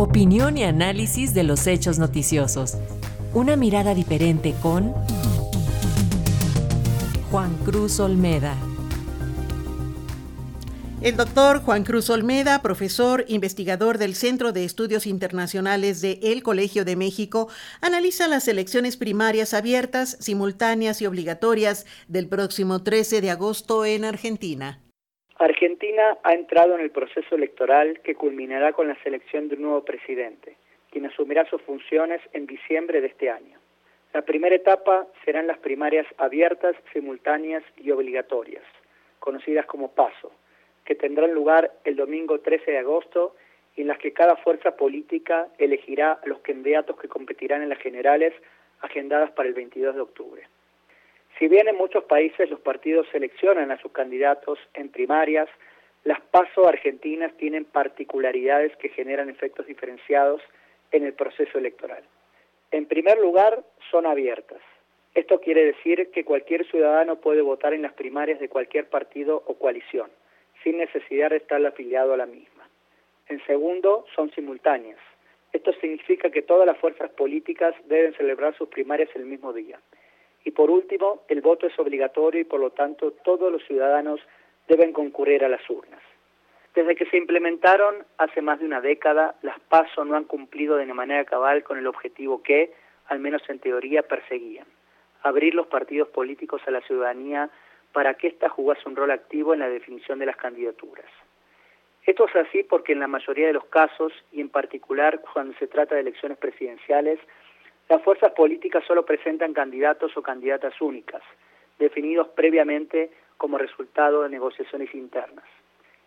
[0.00, 2.78] Opinión y análisis de los hechos noticiosos.
[3.34, 4.94] Una mirada diferente con
[7.30, 8.56] Juan Cruz Olmeda.
[11.02, 16.86] El doctor Juan Cruz Olmeda, profesor investigador del Centro de Estudios Internacionales de El Colegio
[16.86, 17.48] de México,
[17.82, 24.80] analiza las elecciones primarias abiertas, simultáneas y obligatorias del próximo 13 de agosto en Argentina.
[25.40, 29.82] Argentina ha entrado en el proceso electoral que culminará con la selección de un nuevo
[29.86, 30.58] presidente,
[30.90, 33.58] quien asumirá sus funciones en diciembre de este año.
[34.12, 38.64] La primera etapa serán las primarias abiertas, simultáneas y obligatorias,
[39.18, 40.30] conocidas como PASO,
[40.84, 43.34] que tendrán lugar el domingo 13 de agosto
[43.76, 47.78] y en las que cada fuerza política elegirá a los candidatos que competirán en las
[47.78, 48.34] generales
[48.82, 50.42] agendadas para el 22 de octubre.
[51.40, 55.48] Si bien en muchos países los partidos seleccionan a sus candidatos en primarias,
[56.04, 60.42] las PASO argentinas tienen particularidades que generan efectos diferenciados
[60.92, 62.02] en el proceso electoral.
[62.72, 64.60] En primer lugar, son abiertas.
[65.14, 69.54] Esto quiere decir que cualquier ciudadano puede votar en las primarias de cualquier partido o
[69.54, 70.10] coalición,
[70.62, 72.68] sin necesidad de estar afiliado a la misma.
[73.28, 75.00] En segundo, son simultáneas.
[75.54, 79.80] Esto significa que todas las fuerzas políticas deben celebrar sus primarias el mismo día.
[80.44, 84.20] Y por último, el voto es obligatorio y por lo tanto todos los ciudadanos
[84.68, 86.00] deben concurrir a las urnas.
[86.74, 90.86] Desde que se implementaron hace más de una década, las PASO no han cumplido de
[90.86, 92.72] manera cabal con el objetivo que,
[93.08, 94.66] al menos en teoría, perseguían,
[95.22, 97.50] abrir los partidos políticos a la ciudadanía
[97.92, 101.06] para que ésta jugase un rol activo en la definición de las candidaturas.
[102.06, 105.66] Esto es así porque en la mayoría de los casos, y en particular cuando se
[105.66, 107.18] trata de elecciones presidenciales,
[107.90, 111.22] las fuerzas políticas solo presentan candidatos o candidatas únicas,
[111.76, 115.44] definidos previamente como resultado de negociaciones internas.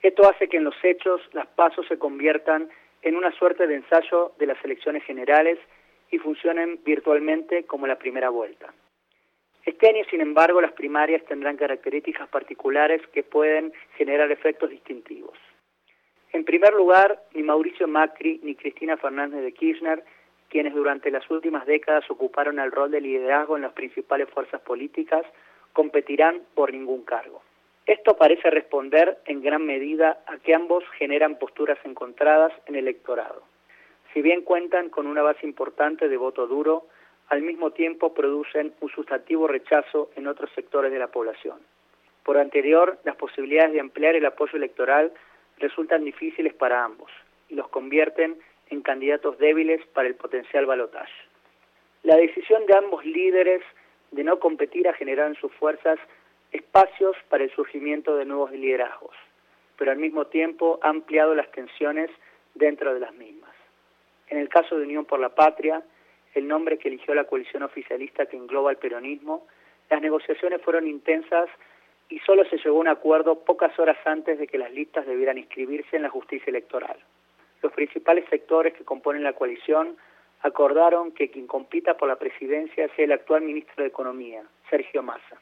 [0.00, 2.70] Esto hace que en los hechos las pasos se conviertan
[3.02, 5.58] en una suerte de ensayo de las elecciones generales
[6.12, 8.72] y funcionen virtualmente como la primera vuelta.
[9.66, 15.36] Este año, sin embargo, las primarias tendrán características particulares que pueden generar efectos distintivos.
[16.32, 20.04] En primer lugar, ni Mauricio Macri ni Cristina Fernández de Kirchner
[20.54, 25.26] quienes durante las últimas décadas ocuparon el rol de liderazgo en las principales fuerzas políticas,
[25.72, 27.42] competirán por ningún cargo.
[27.86, 33.42] Esto parece responder en gran medida a que ambos generan posturas encontradas en el electorado.
[34.12, 36.86] Si bien cuentan con una base importante de voto duro,
[37.30, 41.58] al mismo tiempo producen un sustantivo rechazo en otros sectores de la población.
[42.22, 45.10] Por anterior, las posibilidades de ampliar el apoyo electoral
[45.58, 47.10] resultan difíciles para ambos
[47.48, 48.36] y los convierten
[48.70, 51.12] en candidatos débiles para el potencial balotaje.
[52.02, 53.62] La decisión de ambos líderes
[54.10, 55.98] de no competir ha generado en sus fuerzas
[56.52, 59.16] espacios para el surgimiento de nuevos liderazgos,
[59.76, 62.10] pero al mismo tiempo ha ampliado las tensiones
[62.54, 63.50] dentro de las mismas.
[64.28, 65.82] En el caso de Unión por la Patria,
[66.34, 69.46] el nombre que eligió la coalición oficialista que engloba el peronismo,
[69.90, 71.48] las negociaciones fueron intensas
[72.08, 75.38] y solo se llegó a un acuerdo pocas horas antes de que las listas debieran
[75.38, 76.96] inscribirse en la justicia electoral
[77.64, 79.96] los principales sectores que componen la coalición
[80.42, 85.40] acordaron que quien compita por la presidencia sea el actual ministro de Economía, Sergio Massa.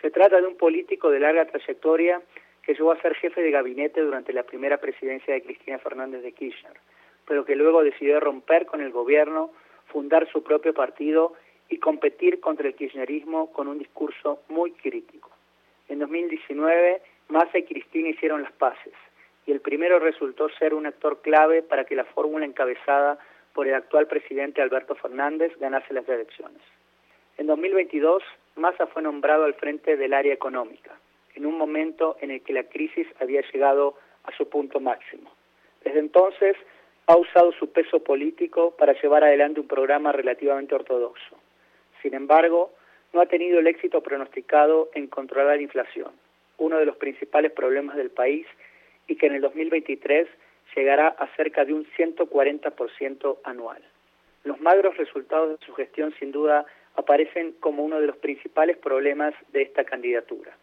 [0.00, 2.22] Se trata de un político de larga trayectoria
[2.62, 6.30] que llegó a ser jefe de gabinete durante la primera presidencia de Cristina Fernández de
[6.30, 6.78] Kirchner,
[7.26, 9.50] pero que luego decidió romper con el gobierno,
[9.86, 11.34] fundar su propio partido
[11.68, 15.30] y competir contra el kirchnerismo con un discurso muy crítico.
[15.88, 18.94] En 2019, Massa y Cristina hicieron las paces
[19.46, 23.18] y el primero resultó ser un actor clave para que la fórmula encabezada
[23.52, 26.62] por el actual presidente Alberto Fernández ganase las elecciones.
[27.36, 28.22] En 2022,
[28.56, 30.92] Massa fue nombrado al frente del área económica,
[31.34, 35.30] en un momento en el que la crisis había llegado a su punto máximo.
[35.82, 36.56] Desde entonces,
[37.06, 41.36] ha usado su peso político para llevar adelante un programa relativamente ortodoxo.
[42.02, 42.72] Sin embargo,
[43.12, 46.12] no ha tenido el éxito pronosticado en controlar la inflación,
[46.58, 48.46] uno de los principales problemas del país
[49.10, 50.28] y que en el 2023
[50.76, 53.82] llegará a cerca de un 140% anual.
[54.44, 56.64] Los magros resultados de su gestión sin duda
[56.94, 60.56] aparecen como uno de los principales problemas de esta candidatura.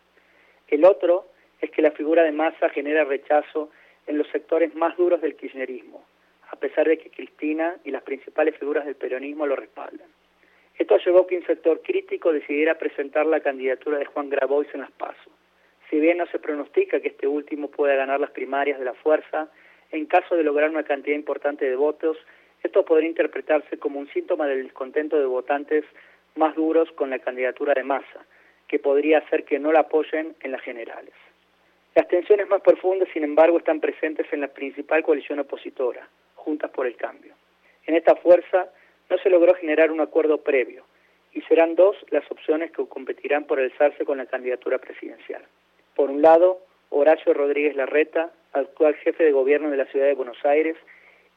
[0.70, 1.28] El otro
[1.60, 3.70] es que la figura de Massa genera rechazo
[4.08, 6.06] en los sectores más duros del kirchnerismo,
[6.50, 10.08] a pesar de que Cristina y las principales figuras del peronismo lo respaldan.
[10.80, 14.82] Esto llevó a que un sector crítico decidiera presentar la candidatura de Juan Grabois en
[14.82, 15.27] las PASO.
[15.90, 19.50] Si bien no se pronostica que este último pueda ganar las primarias de la fuerza,
[19.92, 22.18] en caso de lograr una cantidad importante de votos,
[22.64, 25.86] esto podría interpretarse como un síntoma del descontento de votantes
[26.36, 28.26] más duros con la candidatura de Massa,
[28.68, 31.14] que podría hacer que no la apoyen en las generales.
[31.96, 36.86] Las tensiones más profundas, sin embargo, están presentes en la principal coalición opositora, Juntas por
[36.86, 37.34] el Cambio.
[37.86, 38.70] En esta fuerza
[39.10, 40.86] no se logró generar un acuerdo previo
[41.34, 45.44] y serán dos las opciones que competirán por alzarse con la candidatura presidencial.
[45.98, 46.60] Por un lado,
[46.92, 50.78] Horacio Rodríguez Larreta, actual jefe de gobierno de la ciudad de Buenos Aires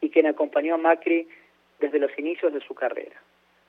[0.02, 1.26] y quien acompañó a Macri
[1.78, 3.16] desde los inicios de su carrera.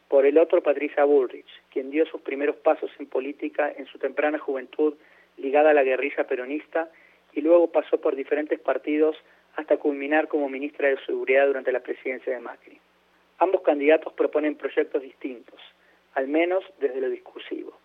[0.09, 4.37] Por el otro, Patricia Bullrich, quien dio sus primeros pasos en política en su temprana
[4.37, 4.95] juventud
[5.37, 6.89] ligada a la guerrilla peronista
[7.31, 9.15] y luego pasó por diferentes partidos
[9.55, 12.77] hasta culminar como ministra de Seguridad durante la presidencia de Macri.
[13.37, 15.61] Ambos candidatos proponen proyectos distintos,
[16.15, 17.80] al menos desde lo discursivo.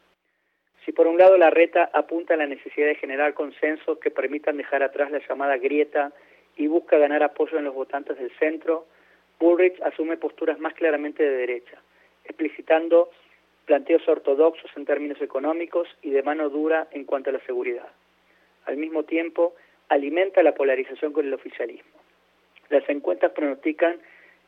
[0.86, 4.56] Si por un lado la reta apunta a la necesidad de generar consensos que permitan
[4.56, 6.12] dejar atrás la llamada grieta
[6.56, 8.86] y busca ganar apoyo en los votantes del centro,
[9.40, 11.82] Bullrich asume posturas más claramente de derecha,
[12.24, 13.10] explicitando
[13.64, 17.88] planteos ortodoxos en términos económicos y de mano dura en cuanto a la seguridad.
[18.66, 19.56] Al mismo tiempo,
[19.88, 21.98] alimenta la polarización con el oficialismo.
[22.68, 23.98] Las encuestas pronostican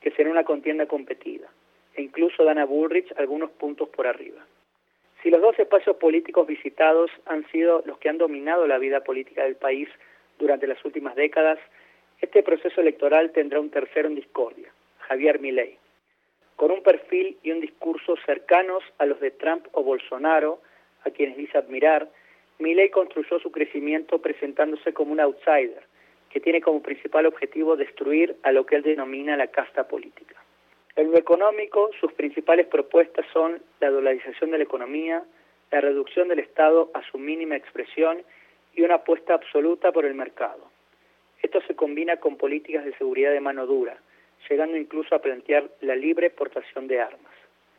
[0.01, 1.49] que será una contienda competida
[1.95, 4.47] e incluso dan a Bullrich algunos puntos por arriba.
[5.23, 9.43] Si los dos espacios políticos visitados han sido los que han dominado la vida política
[9.45, 9.89] del país
[10.39, 11.59] durante las últimas décadas,
[12.21, 15.77] este proceso electoral tendrá un tercero en discordia, Javier Milei.
[16.57, 20.61] Con un perfil y un discurso cercanos a los de Trump o Bolsonaro,
[21.05, 22.09] a quienes dice admirar,
[22.59, 25.83] Milei construyó su crecimiento presentándose como un outsider,
[26.31, 30.35] que tiene como principal objetivo destruir a lo que él denomina la casta política.
[30.99, 35.23] En lo económico, sus principales propuestas son la dolarización de la economía,
[35.71, 38.25] la reducción del Estado a su mínima expresión
[38.75, 40.69] y una apuesta absoluta por el mercado.
[41.41, 43.97] Esto se combina con políticas de seguridad de mano dura,
[44.51, 47.33] llegando incluso a plantear la libre exportación de armas.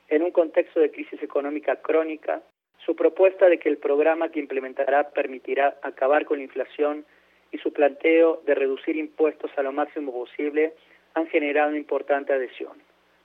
[0.07, 2.42] En un contexto de crisis económica crónica,
[2.86, 7.06] su propuesta de que el programa que implementará permitirá acabar con la inflación
[7.51, 10.72] y su planteo de reducir impuestos a lo máximo posible
[11.15, 12.81] han generado importante adhesión.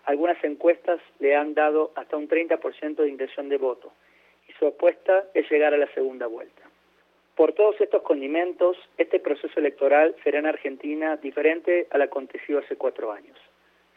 [0.07, 3.93] Algunas encuestas le han dado hasta un 30% de intención de voto
[4.49, 6.63] y su apuesta es llegar a la segunda vuelta.
[7.37, 13.11] Por todos estos condimentos, este proceso electoral será en Argentina diferente al acontecido hace cuatro
[13.13, 13.37] años.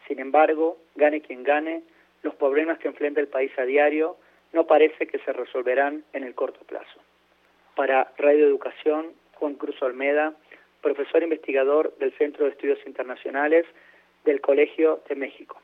[0.08, 1.82] Sin embargo, gane quien gane,
[2.22, 4.16] los problemas que enfrenta el país a diario
[4.52, 7.00] no parece que se resolverán en el corto plazo.
[7.76, 10.34] Para Radio Educación, Juan Cruz Olmeda,
[10.80, 13.66] profesor investigador del Centro de Estudios Internacionales
[14.24, 15.60] del Colegio de México.